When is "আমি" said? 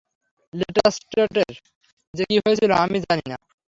2.83-2.97